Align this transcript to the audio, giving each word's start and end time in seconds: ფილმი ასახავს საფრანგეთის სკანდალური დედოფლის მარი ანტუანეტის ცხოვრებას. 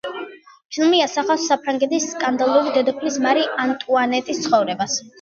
ფილმი 0.77 1.01
ასახავს 1.07 1.45
საფრანგეთის 1.51 2.09
სკანდალური 2.15 2.75
დედოფლის 2.81 3.23
მარი 3.29 3.49
ანტუანეტის 3.69 4.45
ცხოვრებას. 4.49 5.03